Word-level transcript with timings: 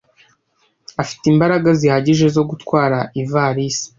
Afite 1.01 1.23
imbaraga 1.33 1.69
zihagije 1.79 2.25
zo 2.35 2.43
gutwara 2.49 2.97
ivalisi. 3.21 3.85